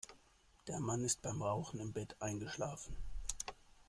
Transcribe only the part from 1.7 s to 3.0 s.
im Bett eingeschlafen.